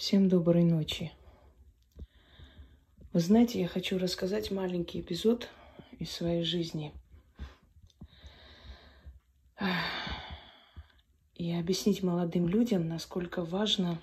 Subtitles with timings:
[0.00, 1.12] Всем доброй ночи.
[3.12, 5.50] Вы знаете, я хочу рассказать маленький эпизод
[5.98, 6.94] из своей жизни
[11.34, 13.98] и объяснить молодым людям, насколько важно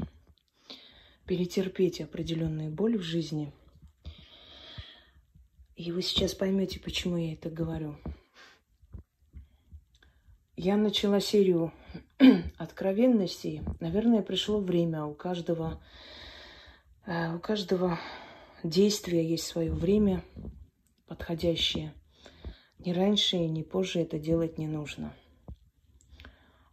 [1.26, 3.52] перетерпеть определенную боль в жизни.
[5.76, 7.98] И вы сейчас поймете, почему я это говорю.
[10.56, 11.74] Я начала серию
[12.58, 13.62] откровенностей.
[13.80, 15.06] Наверное, пришло время.
[15.06, 15.82] У каждого,
[17.06, 18.00] э, у каждого
[18.64, 20.24] действия есть свое время
[21.08, 21.94] подходящее.
[22.80, 25.14] Ни раньше ни позже это делать не нужно.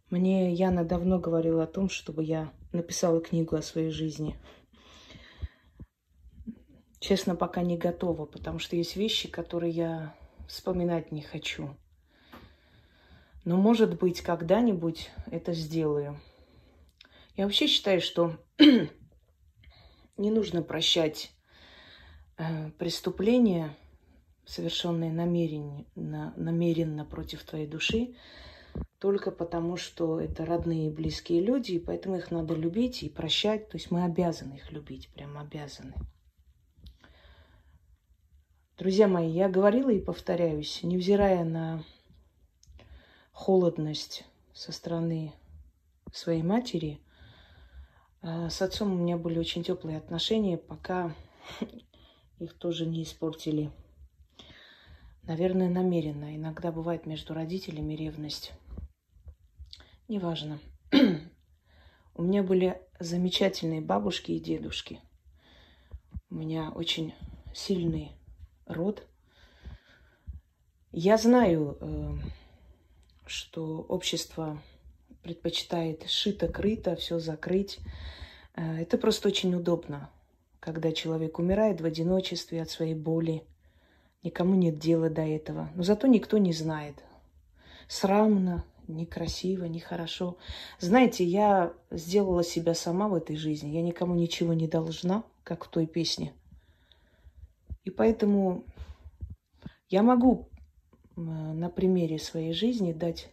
[0.09, 4.35] Мне Яна давно говорила о том, чтобы я написала книгу о своей жизни.
[6.99, 10.15] Честно, пока не готова, потому что есть вещи, которые я
[10.47, 11.75] вспоминать не хочу.
[13.45, 16.19] Но, может быть, когда-нибудь это сделаю.
[17.37, 18.37] Я вообще считаю, что
[20.17, 21.31] не нужно прощать
[22.37, 23.77] э, преступления,
[24.45, 28.15] совершенные намеренно, намеренно против твоей души,
[28.97, 33.69] только потому, что это родные и близкие люди, и поэтому их надо любить и прощать.
[33.69, 35.93] То есть мы обязаны их любить, прям обязаны.
[38.77, 41.83] Друзья мои, я говорила и повторяюсь, невзирая на
[43.35, 45.33] холодность со стороны
[46.13, 47.01] своей матери.
[48.21, 51.13] А с отцом у меня были очень теплые отношения, пока
[52.39, 53.71] их тоже не испортили.
[55.23, 56.35] Наверное, намеренно.
[56.35, 58.53] Иногда бывает между родителями ревность.
[60.07, 60.59] Неважно.
[62.15, 65.01] У меня были замечательные бабушки и дедушки.
[66.29, 67.13] У меня очень
[67.53, 68.13] сильный
[68.65, 69.05] род.
[70.91, 72.17] Я знаю, э,
[73.25, 74.61] что общество
[75.23, 77.79] предпочитает шито-крыто, все закрыть.
[78.55, 80.09] Э, это просто очень удобно,
[80.59, 83.43] когда человек умирает в одиночестве от своей боли.
[84.23, 85.69] Никому нет дела до этого.
[85.75, 87.03] Но зато никто не знает.
[87.87, 90.37] Срамно, некрасиво, нехорошо.
[90.79, 93.69] Знаете, я сделала себя сама в этой жизни.
[93.69, 96.33] Я никому ничего не должна, как в той песне.
[97.83, 98.63] И поэтому
[99.89, 100.49] я могу
[101.15, 103.29] на примере своей жизни дать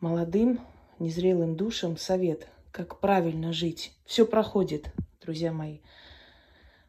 [0.00, 0.60] молодым,
[0.98, 3.96] незрелым душам совет, как правильно жить.
[4.04, 5.80] Все проходит, друзья мои.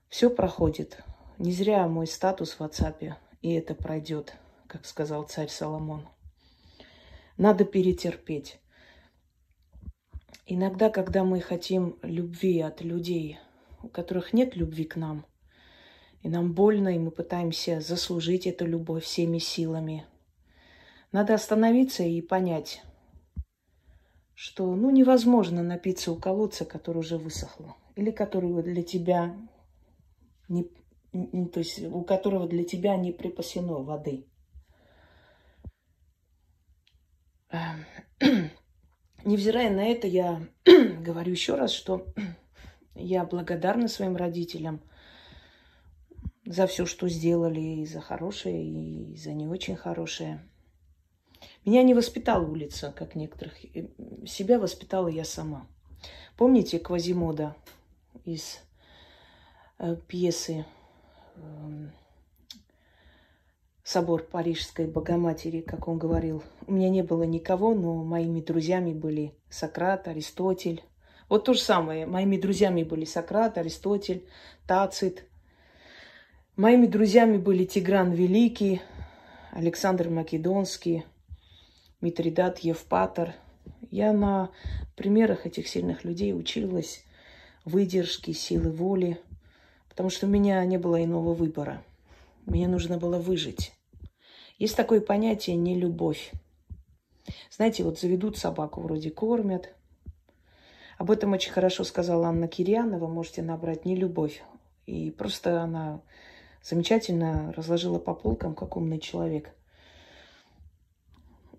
[0.09, 1.03] Все проходит.
[1.37, 4.35] Не зря мой статус в WhatsApp, и это пройдет,
[4.67, 6.07] как сказал царь Соломон.
[7.37, 8.59] Надо перетерпеть.
[10.45, 13.39] Иногда, когда мы хотим любви от людей,
[13.81, 15.25] у которых нет любви к нам–
[16.25, 20.07] и нам больно, и мы пытаемся заслужить эту любовь всеми силами.
[21.11, 22.81] Надо остановиться и понять,
[24.33, 29.37] что ну, невозможно напиться у колодца, который уже высохло, или который для тебя
[30.47, 30.63] не,
[31.45, 34.25] то есть у которого для тебя не припасено воды.
[39.23, 42.07] Невзирая на это, я говорю еще раз, что
[42.95, 44.81] я благодарна своим родителям–
[46.45, 50.39] за все, что сделали, и за хорошее, и за не очень хорошее.
[51.65, 53.55] Меня не воспитала улица, как некоторых.
[54.27, 55.67] Себя воспитала я сама.
[56.37, 57.55] Помните Квазимода
[58.23, 58.59] из
[59.79, 60.65] э, пьесы
[61.35, 61.89] э,
[63.83, 66.43] «Собор Парижской Богоматери», как он говорил.
[66.67, 70.83] У меня не было никого, но моими друзьями были Сократ, Аристотель.
[71.29, 72.05] Вот то же самое.
[72.05, 74.27] Моими друзьями были Сократ, Аристотель,
[74.67, 75.25] Тацит–
[76.57, 78.81] Моими друзьями были Тигран Великий,
[79.51, 81.03] Александр Македонский,
[81.99, 83.33] Митридат Евпатор.
[83.91, 84.51] Я на
[84.95, 87.03] примерах этих сильных людей училась
[87.65, 89.19] выдержки, силы воли,
[89.89, 91.83] потому что у меня не было иного выбора.
[92.45, 93.73] Мне нужно было выжить.
[94.57, 96.31] Есть такое понятие «не любовь».
[97.51, 99.75] Знаете, вот заведут собаку, вроде кормят.
[100.97, 103.07] Об этом очень хорошо сказала Анна Кирьянова.
[103.07, 104.41] Можете набрать «не любовь».
[104.85, 106.01] И просто она
[106.67, 109.55] замечательно разложила по полкам, как умный человек.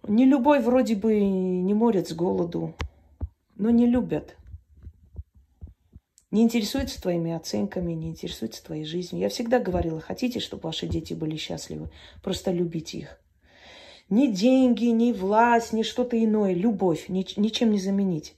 [0.03, 2.75] Не любой вроде бы не морят с голоду,
[3.57, 4.37] но не любят.
[6.31, 9.23] Не интересуются твоими оценками, не интересуются твоей жизнью.
[9.23, 11.89] Я всегда говорила, хотите, чтобы ваши дети были счастливы,
[12.23, 13.21] просто любите их.
[14.09, 18.37] Ни деньги, ни власть, ни что-то иное, любовь, ни, ничем не заменить.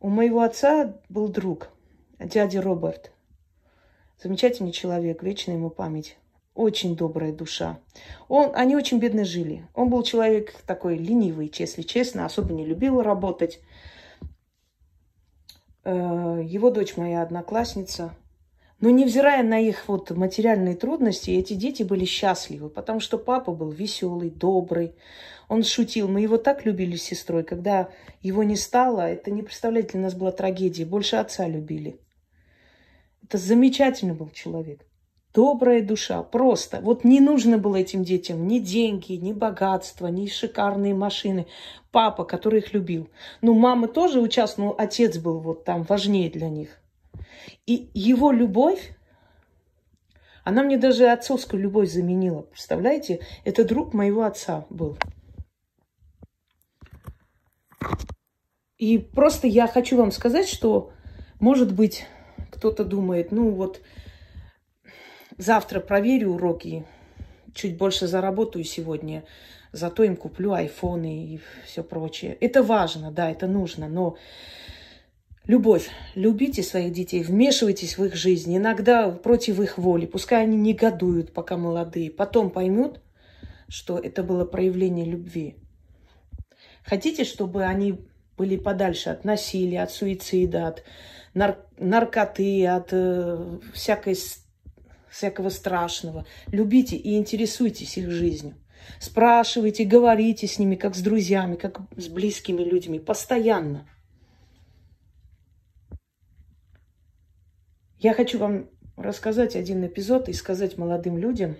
[0.00, 1.70] У моего отца был друг,
[2.18, 3.12] дядя Роберт–
[4.22, 6.18] Замечательный человек, вечная ему память.
[6.54, 7.78] Очень добрая душа.
[8.28, 9.66] Он, они очень бедно жили.
[9.74, 13.60] Он был человек такой ленивый, если честно, особо не любил работать.
[15.84, 18.14] Э, его дочь моя одноклассница.
[18.80, 23.70] Но невзирая на их вот материальные трудности, эти дети были счастливы, потому что папа был
[23.70, 24.94] веселый, добрый.
[25.48, 26.08] Он шутил.
[26.08, 27.42] Мы его так любили с сестрой.
[27.42, 27.88] Когда
[28.20, 30.84] его не стало, это не представляете, для нас была трагедия.
[30.84, 32.00] Больше отца любили.
[33.30, 34.84] Это замечательный был человек.
[35.32, 36.80] Добрая душа, просто.
[36.80, 41.46] Вот не нужно было этим детям ни деньги, ни богатство, ни шикарные машины.
[41.92, 43.08] Папа, который их любил.
[43.40, 46.80] Ну, мама тоже участвовала, отец был вот там важнее для них.
[47.66, 48.96] И его любовь,
[50.42, 52.42] она мне даже отцовскую любовь заменила.
[52.42, 53.20] Представляете?
[53.44, 54.98] Это друг моего отца был.
[58.76, 60.90] И просто я хочу вам сказать, что,
[61.38, 62.06] может быть,
[62.50, 63.80] кто-то думает, ну вот,
[65.38, 66.84] завтра проверю уроки,
[67.54, 69.24] чуть больше заработаю сегодня,
[69.72, 72.36] зато им куплю айфоны и все прочее.
[72.40, 74.16] Это важно, да, это нужно, но
[75.46, 81.32] любовь, любите своих детей, вмешивайтесь в их жизнь, иногда против их воли, пускай они негодуют,
[81.32, 83.00] пока молодые, потом поймут,
[83.68, 85.56] что это было проявление любви.
[86.84, 88.00] Хотите, чтобы они
[88.36, 90.82] были подальше от насилия, от суицида, от
[91.34, 94.16] нар- наркоты, от э, всякой,
[95.08, 96.26] всякого страшного.
[96.48, 98.54] Любите и интересуйтесь их жизнью.
[98.98, 103.86] Спрашивайте, говорите с ними, как с друзьями, как с близкими людьми, постоянно.
[107.98, 111.56] Я хочу вам рассказать один эпизод и сказать молодым людям.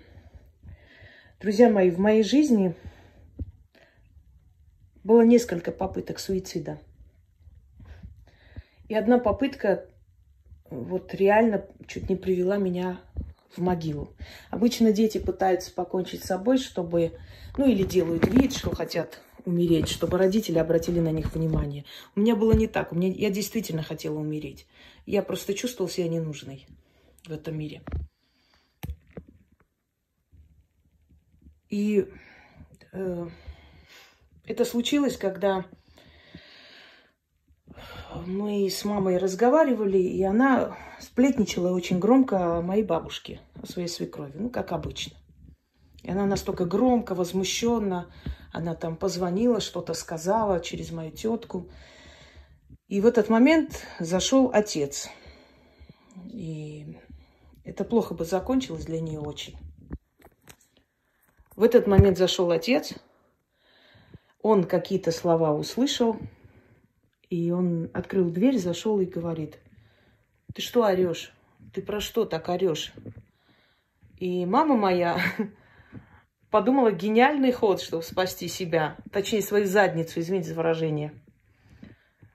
[1.38, 2.74] Друзья мои, в моей жизни
[5.04, 6.78] было несколько попыток суицида–
[8.90, 9.86] и одна попытка
[10.68, 13.00] вот реально чуть не привела меня
[13.56, 14.16] в могилу.
[14.50, 17.12] Обычно дети пытаются покончить с собой, чтобы,
[17.56, 21.84] ну или делают вид, что хотят умереть, чтобы родители обратили на них внимание.
[22.16, 22.90] У меня было не так.
[22.90, 24.66] У меня, я действительно хотела умереть.
[25.06, 26.66] Я просто чувствовала себя ненужной
[27.26, 27.82] в этом мире.
[31.68, 32.08] И
[32.92, 33.28] э,
[34.46, 35.64] это случилось, когда
[38.26, 44.32] мы с мамой разговаривали, и она сплетничала очень громко о моей бабушке, о своей свекрови,
[44.34, 45.16] ну, как обычно.
[46.02, 48.10] И она настолько громко, возмущенно,
[48.52, 51.68] она там позвонила, что-то сказала через мою тетку.
[52.88, 55.08] И в этот момент зашел отец.
[56.24, 56.98] И
[57.64, 59.56] это плохо бы закончилось для нее очень.
[61.54, 62.94] В этот момент зашел отец.
[64.42, 66.16] Он какие-то слова услышал,
[67.30, 69.58] и он открыл дверь, зашел и говорит,
[70.52, 71.32] ты что орешь?
[71.72, 72.92] Ты про что так орешь?
[74.18, 75.18] И мама моя
[76.50, 81.14] подумала гениальный ход, чтобы спасти себя, точнее свою задницу, извините за выражение.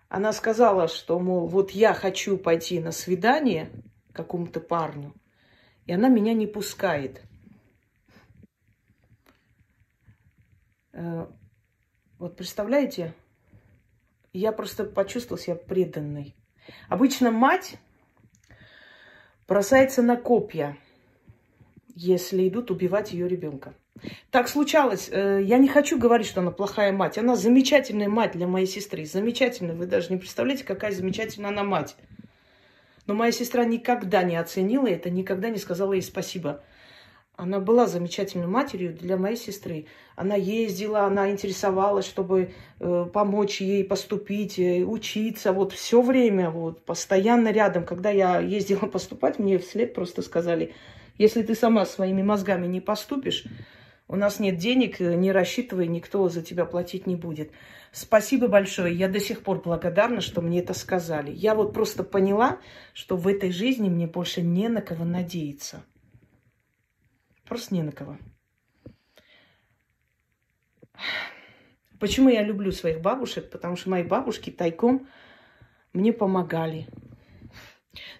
[0.07, 3.69] Она сказала, что, мол, вот я хочу пойти на свидание
[4.13, 5.13] какому-то парню,
[5.85, 7.21] и она меня не пускает.
[10.93, 11.27] Э,
[12.17, 13.13] вот представляете,
[14.39, 16.35] я просто почувствовала себя преданной.
[16.89, 17.77] Обычно мать
[19.47, 20.77] бросается на копья,
[21.95, 23.73] если идут убивать ее ребенка.
[24.29, 25.09] Так случалось.
[25.11, 27.17] Э, я не хочу говорить, что она плохая мать.
[27.17, 29.05] Она замечательная мать для моей сестры.
[29.05, 29.75] Замечательная.
[29.75, 31.95] Вы даже не представляете, какая замечательная она мать.
[33.07, 36.63] Но моя сестра никогда не оценила это, никогда не сказала ей спасибо.
[37.37, 39.87] Она была замечательной матерью для моей сестры.
[40.15, 45.51] Она ездила, она интересовалась, чтобы э, помочь ей поступить, э, учиться.
[45.51, 47.85] Вот все время, вот, постоянно рядом.
[47.85, 50.73] Когда я ездила поступать, мне вслед просто сказали,
[51.17, 53.45] если ты сама своими мозгами не поступишь,
[54.07, 57.51] у нас нет денег, э, не рассчитывай, никто за тебя платить не будет.
[57.91, 58.95] Спасибо большое.
[58.95, 61.31] Я до сих пор благодарна, что мне это сказали.
[61.31, 62.59] Я вот просто поняла,
[62.93, 65.83] что в этой жизни мне больше не на кого надеяться.
[67.47, 68.17] Просто не на кого.
[71.99, 73.49] Почему я люблю своих бабушек?
[73.49, 75.07] Потому что мои бабушки тайком
[75.93, 76.87] мне помогали.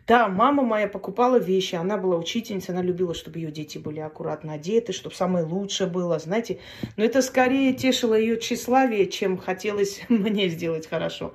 [0.08, 4.54] Да, мама моя покупала вещи, она была учительницей, она любила, чтобы ее дети были аккуратно
[4.54, 6.60] одеты, чтобы самое лучшее было, знаете.
[6.96, 11.34] Но это скорее тешило ее тщеславие, чем хотелось мне сделать хорошо.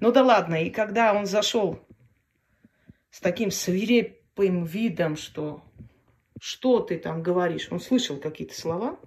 [0.00, 1.80] Ну да ладно, и когда он зашел
[3.10, 5.62] с таким свирепым видом, что
[6.42, 7.68] что ты там говоришь?
[7.70, 8.98] Он слышал какие-то слова,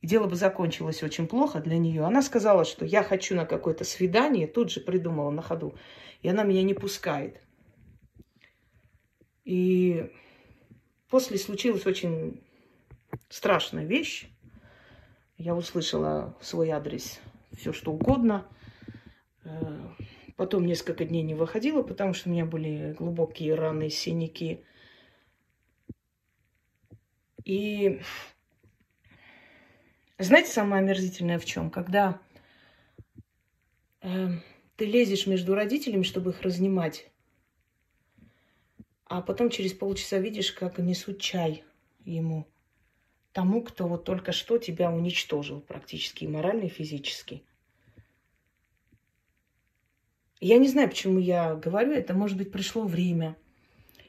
[0.00, 2.04] дело бы закончилось очень плохо для нее.
[2.04, 5.74] Она сказала, что я хочу на какое-то свидание, тут же придумала на ходу,
[6.22, 7.40] и она меня не пускает.
[9.44, 10.12] И
[11.10, 12.40] после случилась очень
[13.28, 14.28] страшная вещь.
[15.38, 17.18] Я услышала свой адрес
[17.56, 18.46] все, что угодно.
[19.42, 19.80] Э,
[20.36, 24.64] Потом несколько дней не выходила, потому что у меня были глубокие раны, синяки.
[27.46, 28.00] И
[30.18, 31.70] знаете, самое омерзительное в чем?
[31.70, 32.20] Когда
[34.02, 34.30] э,
[34.74, 37.08] ты лезешь между родителями, чтобы их разнимать,
[39.04, 41.62] а потом через полчаса видишь, как несут чай
[42.04, 42.48] ему,
[43.30, 47.44] тому, кто вот только что тебя уничтожил практически и морально, и физически.
[50.40, 52.12] Я не знаю, почему я говорю это.
[52.12, 53.36] Может быть, пришло время.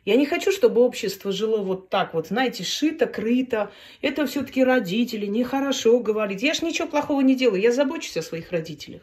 [0.08, 3.72] Я не хочу, чтобы общество жило вот так вот, знаете, шито, крыто.
[4.02, 6.42] Это все-таки родители, нехорошо говорить.
[6.42, 9.02] Я ж ничего плохого не делаю, я забочусь о своих родителях.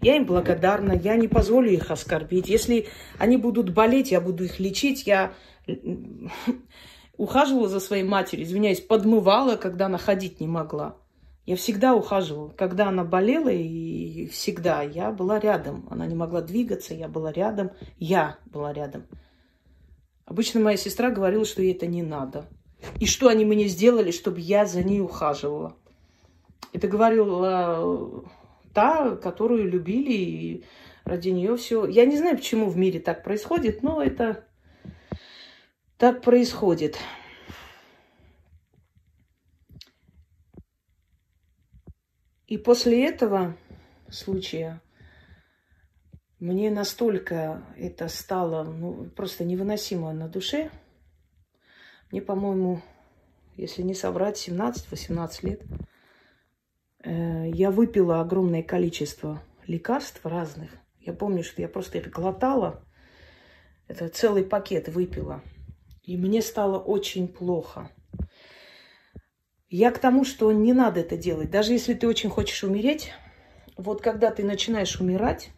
[0.00, 2.48] Я им благодарна, я не позволю их оскорбить.
[2.48, 5.06] Если они будут болеть, я буду их лечить.
[5.06, 5.34] Я
[7.16, 10.96] ухаживала за своей матерью, извиняюсь, подмывала, когда она ходить не могла.
[11.46, 12.48] Я всегда ухаживала.
[12.48, 15.86] Когда она болела, и всегда я была рядом.
[15.88, 17.70] Она не могла двигаться, я была рядом.
[18.00, 19.06] Я была рядом.
[20.30, 22.46] Обычно моя сестра говорила, что ей это не надо.
[23.00, 25.76] И что они мне сделали, чтобы я за ней ухаживала.
[26.72, 28.24] Это говорила
[28.72, 30.64] та, которую любили, и
[31.04, 31.84] ради нее все.
[31.84, 34.46] Я не знаю, почему в мире так происходит, но это
[35.96, 36.96] так происходит.
[42.46, 43.56] И после этого
[44.08, 44.80] случая
[46.40, 50.70] мне настолько это стало ну, просто невыносимо на душе.
[52.10, 52.80] Мне, по-моему,
[53.56, 55.62] если не соврать, 17-18 лет.
[57.04, 60.70] Э, я выпила огромное количество лекарств разных.
[60.98, 62.82] Я помню, что я просто их глотала.
[63.86, 65.42] Это целый пакет выпила.
[66.02, 67.90] И мне стало очень плохо.
[69.68, 71.50] Я к тому, что не надо это делать.
[71.50, 73.12] Даже если ты очень хочешь умереть,
[73.76, 75.50] вот когда ты начинаешь умирать,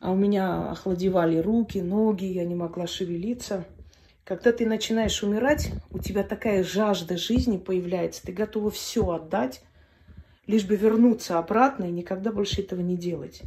[0.00, 3.64] а у меня охладевали руки, ноги, я не могла шевелиться.
[4.24, 9.62] Когда ты начинаешь умирать, у тебя такая жажда жизни появляется, ты готова все отдать,
[10.46, 13.42] лишь бы вернуться обратно и никогда больше этого не делать.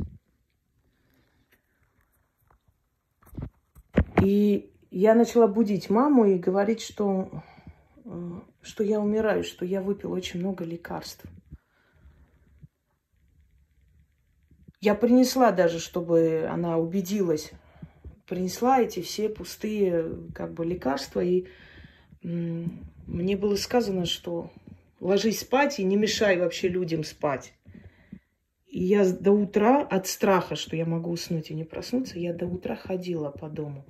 [4.21, 7.43] И я начала будить маму и говорить, что,
[8.03, 8.31] э,
[8.61, 11.25] что я умираю, что я выпила очень много лекарств.
[14.81, 17.51] Я принесла даже, чтобы она убедилась,
[18.27, 21.45] принесла эти все пустые как бы лекарства, и
[22.23, 24.49] мне было сказано, что
[24.99, 27.53] ложись спать и не мешай вообще людям спать.
[28.65, 32.47] И я до утра от страха, что я могу уснуть и не проснуться, я до
[32.47, 33.85] утра ходила по дому.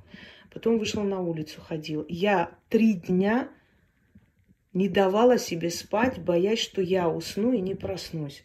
[0.51, 2.03] Потом вышла на улицу, ходила.
[2.10, 3.48] Я три дня
[4.74, 8.43] не давала себе спать, боясь, что я усну и не проснусь.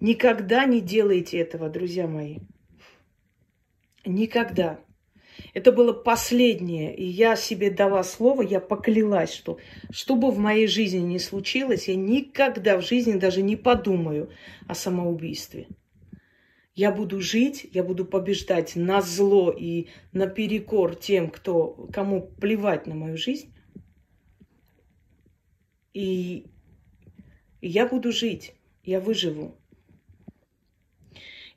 [0.00, 2.38] Никогда не делайте этого, друзья мои.
[4.04, 4.80] Никогда.
[5.54, 9.58] Это было последнее, и я себе дала слово, я поклялась, что
[9.90, 14.30] что бы в моей жизни ни случилось, я никогда в жизни даже не подумаю
[14.66, 15.68] о самоубийстве.
[16.74, 22.94] Я буду жить, я буду побеждать на зло и наперекор тем, кто, кому плевать на
[22.94, 23.52] мою жизнь.
[25.92, 26.46] И
[27.60, 29.56] я буду жить, я выживу.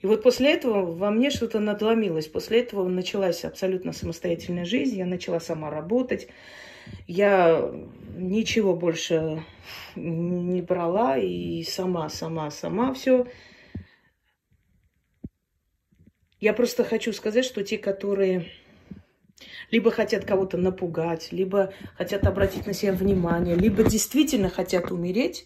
[0.01, 2.27] И вот после этого во мне что-то надломилось.
[2.27, 4.98] После этого началась абсолютно самостоятельная жизнь.
[4.98, 6.27] Я начала сама работать.
[7.08, 7.72] Я
[8.17, 9.43] ничего больше
[9.96, 13.27] не брала и сама, сама, сама все.
[16.39, 18.48] Я просто хочу сказать, что те, которые
[19.70, 25.46] либо хотят кого-то напугать, либо хотят обратить на себя внимание, либо действительно хотят умереть,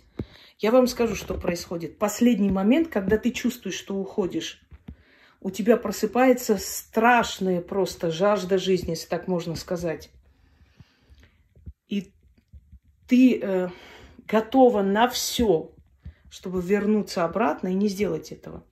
[0.59, 1.97] я вам скажу, что происходит.
[1.97, 4.61] Последний момент, когда ты чувствуешь, что уходишь,
[5.41, 10.09] у тебя просыпается страшная просто жажда жизни, если так можно сказать.
[11.87, 12.13] И
[13.07, 13.69] ты э,
[14.27, 15.71] готова на все,
[16.29, 18.65] чтобы вернуться обратно и не сделать этого.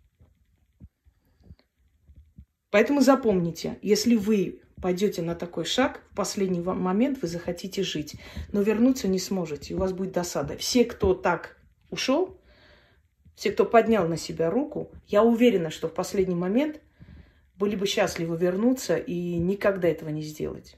[2.72, 8.16] Поэтому запомните, если вы пойдете на такой шаг, в последний момент вы захотите жить,
[8.52, 10.58] но вернуться не сможете, у вас будет досада.
[10.58, 11.63] Все, кто так
[11.94, 12.38] ушел,
[13.36, 16.82] все, кто поднял на себя руку, я уверена, что в последний момент
[17.56, 20.78] были бы счастливы вернуться и никогда этого не сделать.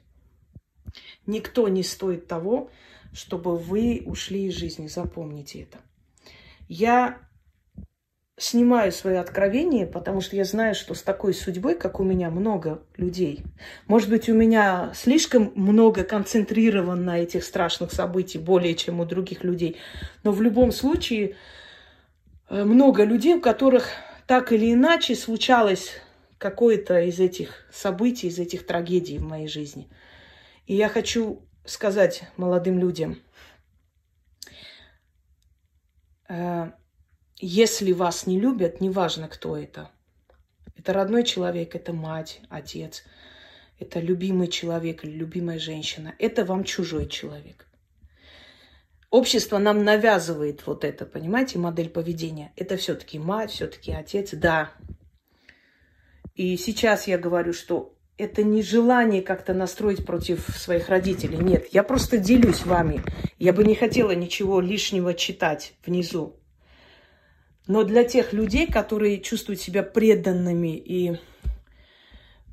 [1.25, 2.69] Никто не стоит того,
[3.13, 4.87] чтобы вы ушли из жизни.
[4.87, 5.79] Запомните это.
[6.67, 7.19] Я
[8.37, 12.81] снимаю свои откровения, потому что я знаю, что с такой судьбой, как у меня, много
[12.97, 13.43] людей.
[13.87, 19.43] Может быть, у меня слишком много концентрировано на этих страшных событиях, более чем у других
[19.43, 19.77] людей.
[20.23, 21.37] Но в любом случае,
[22.49, 23.87] э, много людей, у которых
[24.27, 25.93] так или иначе случалось
[26.37, 29.87] какое-то из этих событий, из этих трагедий в моей жизни.
[30.67, 33.21] И я хочу сказать молодым людям,
[36.27, 36.71] э,
[37.45, 39.91] если вас не любят, неважно, кто это.
[40.75, 43.03] Это родной человек, это мать, отец,
[43.79, 46.15] это любимый человек или любимая женщина.
[46.17, 47.67] Это вам чужой человек.
[49.11, 52.51] Общество нам навязывает вот это, понимаете, модель поведения.
[52.55, 54.71] Это все-таки мать, все-таки отец, да.
[56.33, 61.37] И сейчас я говорю, что это не желание как-то настроить против своих родителей.
[61.37, 63.03] Нет, я просто делюсь вами.
[63.37, 66.39] Я бы не хотела ничего лишнего читать внизу.
[67.67, 71.17] Но для тех людей, которые чувствуют себя преданными и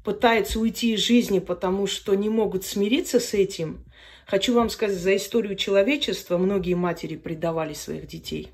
[0.05, 3.85] пытаются уйти из жизни, потому что не могут смириться с этим,
[4.27, 8.51] хочу вам сказать, за историю человечества многие матери предавали своих детей.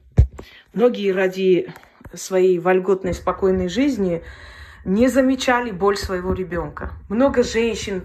[0.75, 1.73] Многие ради
[2.15, 4.23] своей вольготной, спокойной жизни
[4.85, 6.93] не замечали боль своего ребенка.
[7.09, 8.03] Много женщин,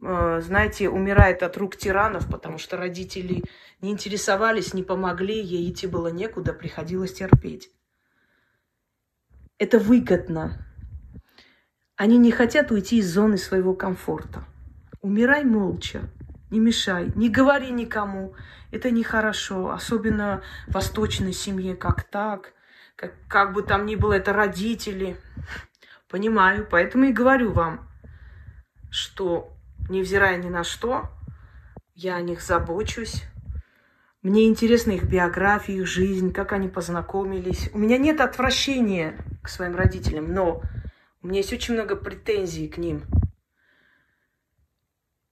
[0.00, 3.42] знаете, умирает от рук тиранов, потому что родители
[3.80, 7.70] не интересовались, не помогли, ей идти было некуда, приходилось терпеть.
[9.58, 10.66] Это выгодно.
[11.96, 14.44] Они не хотят уйти из зоны своего комфорта.
[15.00, 16.10] Умирай молча,
[16.50, 18.34] не мешай, не говори никому.
[18.70, 22.52] Это нехорошо, особенно в восточной семье, как так,
[22.96, 25.16] как, как бы там ни было, это родители.
[26.08, 27.88] Понимаю, поэтому и говорю вам,
[28.90, 29.55] что,
[29.88, 31.08] невзирая ни на что,
[31.94, 33.24] я о них забочусь.
[34.22, 37.70] Мне интересна их биография, их жизнь, как они познакомились.
[37.72, 40.62] У меня нет отвращения к своим родителям, но
[41.22, 43.04] у меня есть очень много претензий к ним.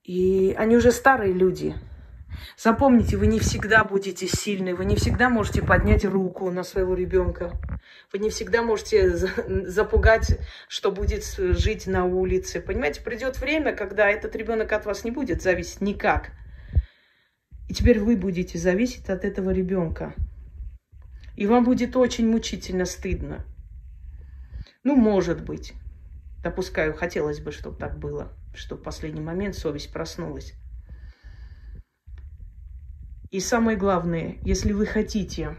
[0.03, 1.75] И они уже старые люди.
[2.57, 7.59] Запомните, вы не всегда будете сильны, вы не всегда можете поднять руку на своего ребенка.
[8.11, 12.61] Вы не всегда можете запугать, что будет жить на улице.
[12.61, 16.31] Понимаете, придет время, когда этот ребенок от вас не будет зависеть никак.
[17.67, 20.13] И теперь вы будете зависеть от этого ребенка.
[21.35, 23.45] И вам будет очень мучительно стыдно.
[24.83, 25.73] Ну, может быть.
[26.43, 30.53] Допускаю, хотелось бы, чтобы так было, чтобы в последний момент совесть проснулась.
[33.35, 35.57] И самое главное, если вы хотите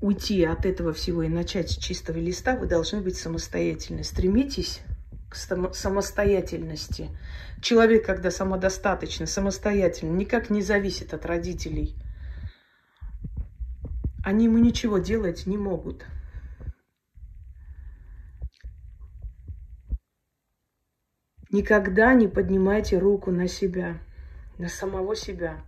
[0.00, 4.02] уйти от этого всего и начать с чистого листа, вы должны быть самостоятельны.
[4.02, 4.80] Стремитесь
[5.28, 7.10] к самостоятельности.
[7.60, 11.94] Человек, когда самодостаточный, самостоятельный, никак не зависит от родителей.
[14.24, 16.06] Они ему ничего делать не могут.
[21.50, 24.00] Никогда не поднимайте руку на себя,
[24.58, 25.64] на самого себя.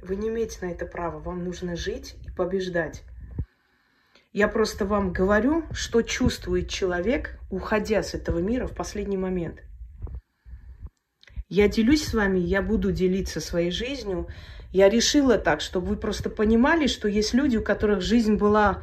[0.00, 1.18] Вы не имеете на это права.
[1.18, 3.04] Вам нужно жить и побеждать.
[4.32, 9.62] Я просто вам говорю, что чувствует человек, уходя с этого мира в последний момент.
[11.48, 14.26] Я делюсь с вами, я буду делиться своей жизнью.
[14.72, 18.82] Я решила так, чтобы вы просто понимали, что есть люди, у которых жизнь была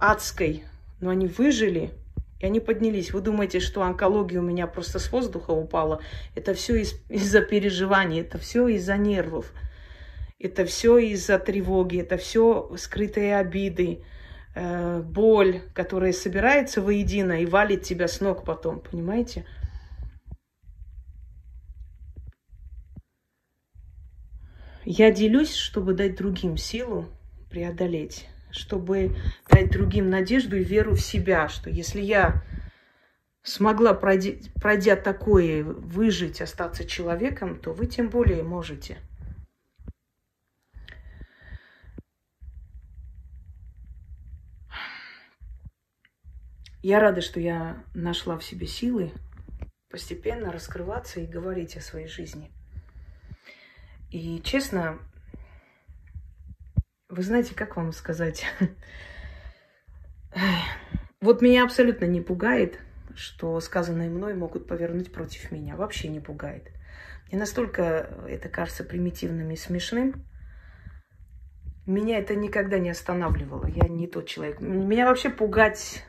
[0.00, 0.64] адской,
[1.00, 1.92] но они выжили,
[2.40, 3.12] и они поднялись.
[3.12, 6.00] Вы думаете, что онкология у меня просто с воздуха упала?
[6.34, 9.52] Это все из- из-за переживаний, это все из-за нервов,
[10.38, 14.04] это все из-за тревоги, это все скрытые обиды,
[14.54, 19.44] э, боль, которая собирается воедино и валит тебя с ног потом, понимаете?
[24.84, 27.06] Я делюсь, чтобы дать другим силу
[27.50, 29.16] преодолеть, чтобы
[29.48, 32.42] дать другим надежду и веру в себя, что если я
[33.42, 38.98] смогла, пройдя, пройдя такое, выжить, остаться человеком, то вы тем более можете–
[46.82, 49.12] Я рада, что я нашла в себе силы
[49.90, 52.52] постепенно раскрываться и говорить о своей жизни.
[54.10, 54.98] И честно,
[57.08, 58.46] вы знаете, как вам сказать?
[61.20, 62.78] Вот меня абсолютно не пугает,
[63.16, 65.74] что сказанное мной могут повернуть против меня.
[65.74, 66.70] Вообще не пугает.
[67.28, 70.24] Мне настолько это кажется примитивным и смешным.
[71.86, 73.66] Меня это никогда не останавливало.
[73.66, 74.60] Я не тот человек.
[74.60, 76.04] Меня вообще пугать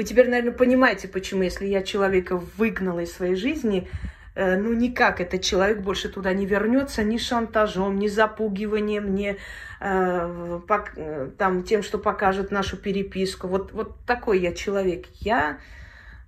[0.00, 3.86] вы теперь, наверное, понимаете, почему, если я человека выгнала из своей жизни,
[4.34, 9.36] ну никак этот человек больше туда не вернется ни шантажом, ни запугиванием, ни
[9.80, 10.92] э, пок,
[11.36, 13.48] там, тем, что покажет нашу переписку.
[13.48, 15.06] Вот, вот такой я человек.
[15.14, 15.58] Я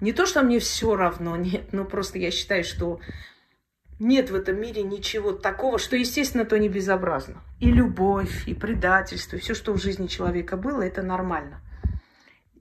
[0.01, 3.01] не то, что мне все равно, нет, но просто я считаю, что
[4.01, 7.41] Нет в этом мире ничего такого, что, естественно, то не безобразно.
[7.61, 11.61] И любовь, и предательство, и все, что в жизни человека было, это нормально.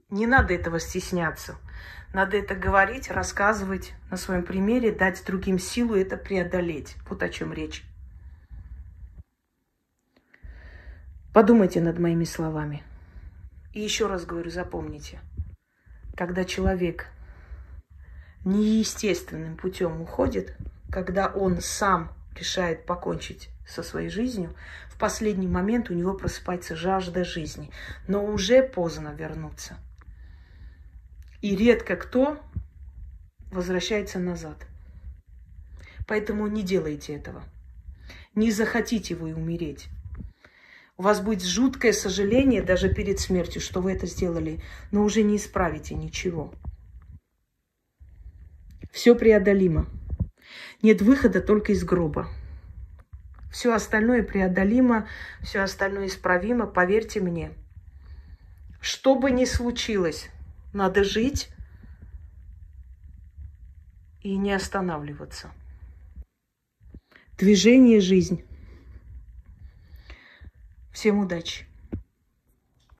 [0.08, 1.56] Не надо этого стесняться.
[2.12, 6.96] Надо это говорить, рассказывать на своем примере, дать другим силу это преодолеть.
[7.08, 7.84] Вот о чем речь.
[11.32, 12.82] Подумайте над моими словами.
[13.72, 15.20] И еще раз говорю, запомните,
[16.14, 17.06] когда человек
[18.44, 20.54] неестественным путем уходит,
[20.90, 24.54] когда он сам решает покончить со своей жизнью,
[24.90, 27.70] в последний момент у него просыпается жажда жизни,
[28.06, 29.78] но уже поздно вернуться.
[31.42, 32.40] И редко кто
[33.50, 34.66] возвращается назад.
[36.06, 37.42] Поэтому не делайте этого.
[38.34, 39.88] Не захотите вы умереть.
[40.96, 45.36] У вас будет жуткое сожаление даже перед смертью, что вы это сделали, но уже не
[45.36, 46.54] исправите ничего.
[48.92, 49.86] Все преодолимо.
[50.80, 52.28] Нет выхода только из гроба.
[53.50, 55.08] Все остальное преодолимо,
[55.42, 57.50] все остальное исправимо, поверьте мне.
[58.80, 60.30] Что бы ни случилось,
[60.72, 61.50] надо жить
[64.22, 65.50] и не останавливаться.
[67.38, 68.44] Движение– жизнь.
[70.92, 71.66] Всем удачи!